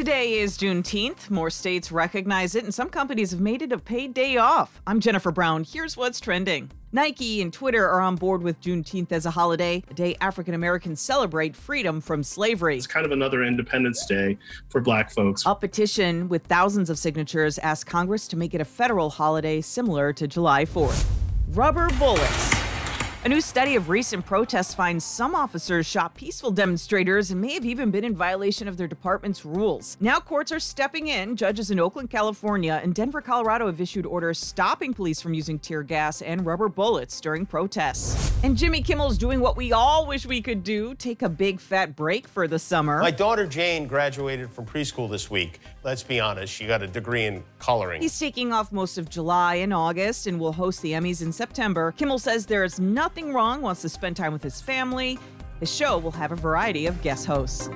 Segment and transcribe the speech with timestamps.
[0.00, 1.28] Today is Juneteenth.
[1.28, 4.80] More states recognize it, and some companies have made it a paid day off.
[4.86, 5.62] I'm Jennifer Brown.
[5.62, 6.70] Here's what's trending.
[6.90, 11.02] Nike and Twitter are on board with Juneteenth as a holiday, a day African Americans
[11.02, 12.78] celebrate freedom from slavery.
[12.78, 14.38] It's kind of another Independence Day
[14.70, 15.42] for black folks.
[15.44, 20.14] A petition with thousands of signatures asked Congress to make it a federal holiday similar
[20.14, 21.06] to July 4th.
[21.50, 22.49] Rubber bullets.
[23.22, 27.66] A new study of recent protests finds some officers shot peaceful demonstrators and may have
[27.66, 29.98] even been in violation of their department's rules.
[30.00, 31.36] Now courts are stepping in.
[31.36, 35.82] Judges in Oakland, California and Denver, Colorado have issued orders stopping police from using tear
[35.82, 38.32] gas and rubber bullets during protests.
[38.42, 41.94] And Jimmy Kimmel's doing what we all wish we could do take a big fat
[41.94, 43.02] break for the summer.
[43.02, 45.60] My daughter Jane graduated from preschool this week.
[45.84, 48.00] Let's be honest, she got a degree in coloring.
[48.00, 51.92] He's taking off most of July and August and will host the Emmys in September.
[51.92, 55.18] Kimmel says there is nothing wrong, wants to spend time with his family.
[55.58, 57.68] The show will have a variety of guest hosts.